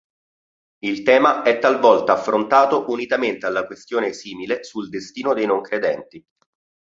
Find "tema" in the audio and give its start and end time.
1.03-1.43